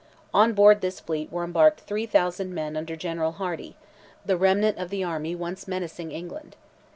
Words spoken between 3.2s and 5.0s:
Hardi, the remnant of